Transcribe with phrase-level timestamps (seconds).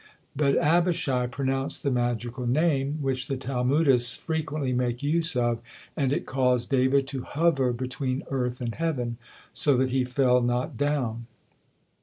[0.35, 5.59] But Abishai pronounced the magical name, which the Talmudists frequently make use of,
[5.95, 9.17] and it caused David to hover between earth and heaven,
[9.53, 11.27] so that he fell not down!